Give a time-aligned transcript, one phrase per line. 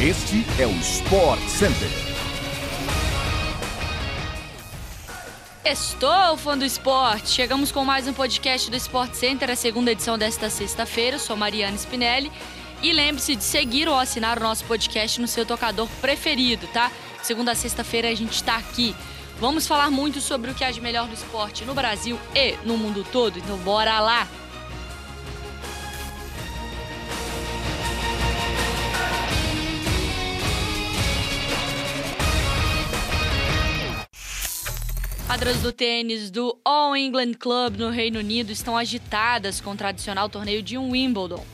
[0.00, 1.88] Este é o Sport Center.
[5.64, 7.30] Estou fã do esporte.
[7.30, 11.18] Chegamos com mais um podcast do Sport Center, a segunda edição desta sexta-feira.
[11.18, 12.30] Sou Mariana Spinelli.
[12.80, 16.92] E lembre-se de seguir ou assinar o nosso podcast no seu tocador preferido, tá?
[17.20, 18.94] Segunda a sexta-feira a gente está aqui.
[19.40, 22.76] Vamos falar muito sobre o que há de melhor do esporte no Brasil e no
[22.76, 24.28] mundo todo, então bora lá!
[35.38, 40.28] Quadras do tênis do All England Club no Reino Unido estão agitadas com o tradicional
[40.28, 41.46] torneio de Wimbledon,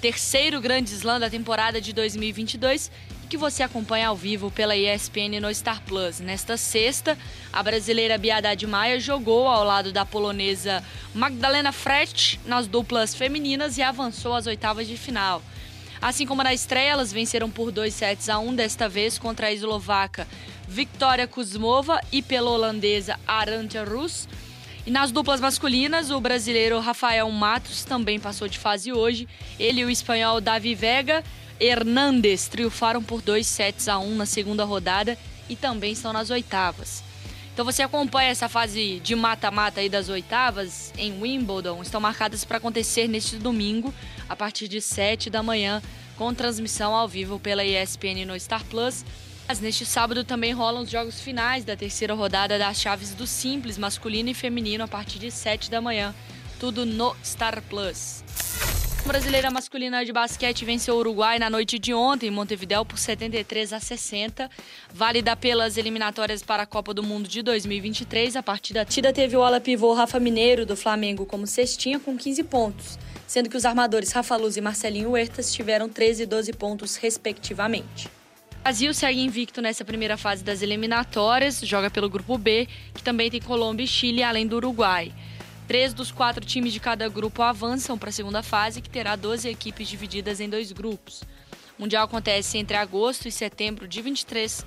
[0.00, 2.88] terceiro grande slam da temporada de 2022
[3.24, 6.20] e que você acompanha ao vivo pela ESPN no Star Plus.
[6.20, 7.18] Nesta sexta,
[7.52, 10.80] a brasileira Biadad Maia jogou ao lado da polonesa
[11.12, 15.42] Magdalena Frech nas duplas femininas e avançou às oitavas de final.
[16.02, 19.52] Assim como na estreia, elas venceram por 2 sets a 1, desta vez contra a
[19.52, 20.26] eslovaca
[20.66, 24.26] Victoria Kuzmova e pela holandesa Arantja Rus.
[24.84, 29.28] E nas duplas masculinas, o brasileiro Rafael Matos também passou de fase hoje.
[29.60, 31.22] Ele e o espanhol Davi Vega
[31.60, 35.16] Hernandes triunfaram por 2 sets a 1 na segunda rodada
[35.48, 37.04] e também estão nas oitavas.
[37.52, 41.82] Então você acompanha essa fase de mata-mata aí das oitavas em Wimbledon.
[41.82, 43.92] Estão marcadas para acontecer neste domingo,
[44.26, 45.82] a partir de 7 da manhã,
[46.16, 49.04] com transmissão ao vivo pela ESPN no Star Plus.
[49.46, 53.76] Mas neste sábado também rolam os jogos finais da terceira rodada das chaves do simples
[53.76, 56.14] masculino e feminino a partir de 7 da manhã.
[56.58, 58.24] Tudo no Star Plus.
[59.04, 62.96] A brasileira masculina de basquete venceu o Uruguai na noite de ontem em Montevideo por
[62.96, 64.48] 73 a 60,
[64.94, 68.36] válida pelas eliminatórias para a Copa do Mundo de 2023.
[68.36, 72.96] A partida teve o ala pivô Rafa Mineiro do Flamengo como cestinha com 15 pontos,
[73.26, 78.06] sendo que os armadores Rafa Luz e Marcelinho Huertas tiveram 13 e 12 pontos respectivamente.
[78.06, 83.28] O Brasil segue invicto nessa primeira fase das eliminatórias, joga pelo grupo B, que também
[83.28, 85.12] tem Colômbia e Chile, além do Uruguai.
[85.66, 89.48] Três dos quatro times de cada grupo avançam para a segunda fase, que terá 12
[89.48, 91.22] equipes divididas em dois grupos.
[91.78, 94.66] O Mundial acontece entre agosto e setembro de 23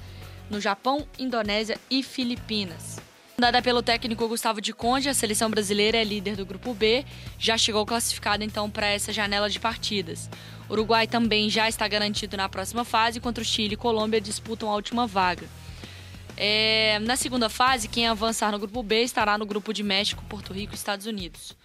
[0.50, 3.00] no Japão, Indonésia e Filipinas.
[3.38, 7.04] Dada pelo técnico Gustavo de Conde, a seleção brasileira é líder do grupo B,
[7.38, 10.30] já chegou classificada então para essa janela de partidas.
[10.70, 14.72] O Uruguai também já está garantido na próxima fase, contra o Chile e Colômbia disputam
[14.72, 15.46] a última vaga.
[16.38, 20.54] É, na segunda fase, quem avançar no grupo B estará no grupo de México, Porto
[20.54, 21.56] Rico e Estados Unidos.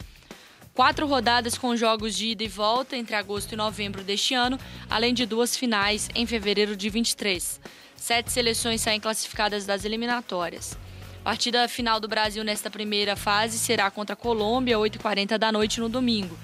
[0.74, 4.58] Quatro rodadas com jogos de ida e volta entre agosto e novembro deste ano,
[4.88, 7.60] além de duas finais em fevereiro de 23.
[7.96, 10.78] Sete seleções saem classificadas das eliminatórias.
[11.20, 15.80] A partida final do Brasil nesta primeira fase será contra a Colômbia, 8h40 da noite
[15.80, 16.38] no domingo.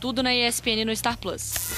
[0.00, 1.74] Tudo na ESPN no Star Plus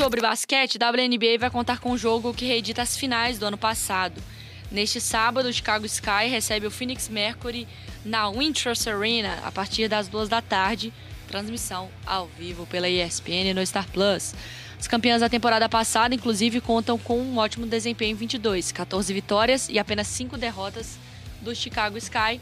[0.00, 4.22] sobre basquete, WNBA vai contar com um jogo que reedita as finais do ano passado.
[4.70, 7.66] Neste sábado, o Chicago Sky recebe o Phoenix Mercury
[8.04, 10.92] na Wintrust Arena a partir das duas da tarde.
[11.26, 14.34] Transmissão ao vivo pela ESPN no Star Plus.
[14.78, 19.68] As campeãs da temporada passada, inclusive, contam com um ótimo desempenho em 22, 14 vitórias
[19.68, 20.98] e apenas 5 derrotas
[21.40, 22.40] do Chicago Sky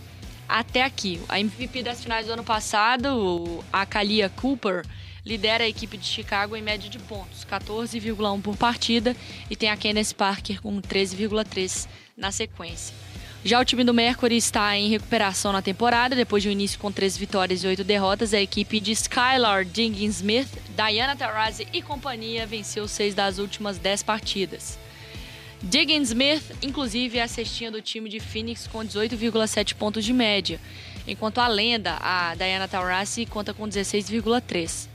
[0.49, 1.21] até aqui.
[1.29, 4.85] A MVP das finais do ano passado, a Kalia Cooper,
[5.29, 9.15] lidera a equipe de Chicago em média de pontos, 14,1 por partida,
[9.51, 12.95] e tem a Kenneth Parker com 13,3 na sequência.
[13.45, 16.91] Já o time do Mercury está em recuperação na temporada, depois de um início com
[16.91, 18.33] 3 vitórias e 8 derrotas.
[18.33, 24.03] A equipe de Skylar Diggins Smith, Diana Taurasi e companhia venceu 6 das últimas 10
[24.03, 24.79] partidas.
[25.63, 30.59] Diggins Smith, inclusive, é a cestinha do time de Phoenix com 18,7 pontos de média,
[31.07, 34.89] enquanto a lenda, a Diana Taurasi, conta com 16,3.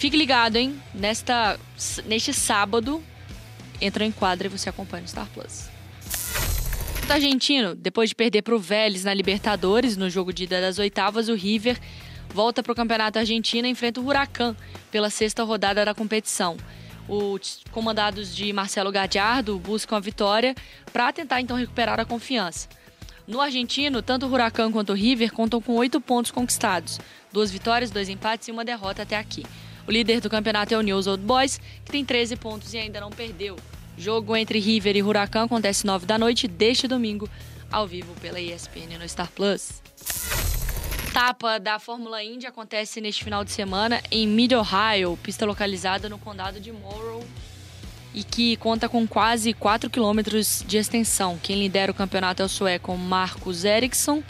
[0.00, 0.80] Fique ligado, hein?
[0.94, 1.60] Nesta,
[2.06, 3.04] neste sábado,
[3.78, 5.68] entra em quadra e você acompanha o Star Plus.
[7.06, 10.78] O argentino, depois de perder para o Vélez na Libertadores, no jogo de ida das
[10.78, 11.78] oitavas, o River
[12.32, 14.56] volta para o Campeonato Argentino e enfrenta o Huracan
[14.90, 16.56] pela sexta rodada da competição.
[17.06, 20.54] Os comandados de Marcelo Gadiardo buscam a vitória
[20.90, 22.70] para tentar então recuperar a confiança.
[23.26, 26.98] No argentino, tanto o Huracan quanto o River contam com oito pontos conquistados,
[27.30, 29.44] duas vitórias, dois empates e uma derrota até aqui.
[29.86, 33.00] O líder do campeonato é o News Old Boys, que tem 13 pontos e ainda
[33.00, 33.56] não perdeu.
[33.96, 37.28] Jogo entre River e Huracan acontece 9 da noite deste domingo,
[37.70, 39.82] ao vivo pela ESPN no Star Plus.
[41.08, 46.18] Etapa da Fórmula Indy acontece neste final de semana em Mid Ohio, pista localizada no
[46.18, 47.24] condado de Morrow
[48.14, 51.38] e que conta com quase 4 quilômetros de extensão.
[51.42, 54.22] Quem lidera o campeonato é o sueco Marcus Ericsson,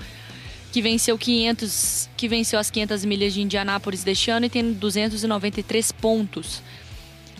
[0.72, 5.93] que venceu 500, que venceu as 500 milhas de Indianápolis deste ano e tem 293
[5.93, 6.62] pontos.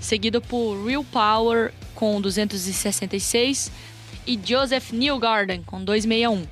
[0.01, 3.71] seguido por Real Power com 266
[4.27, 6.47] e Joseph Newgarden com 261.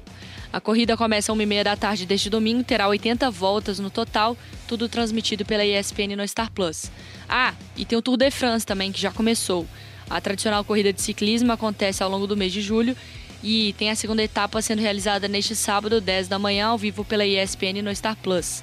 [0.52, 4.36] A corrida começa às 1h30 da tarde deste domingo, terá 80 voltas no total,
[4.66, 6.90] tudo transmitido pela ESPN no Star Plus.
[7.28, 9.66] Ah, e tem o Tour de France também, que já começou.
[10.08, 12.96] A tradicional corrida de ciclismo acontece ao longo do mês de julho
[13.43, 17.26] e tem a segunda etapa sendo realizada neste sábado, 10 da manhã, ao vivo pela
[17.26, 18.62] ESPN no Star Plus.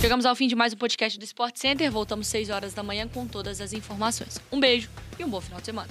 [0.00, 1.90] Chegamos ao fim de mais um podcast do Sport Center.
[1.90, 4.40] Voltamos 6 horas da manhã com todas as informações.
[4.52, 5.88] Um beijo e um bom final de semana.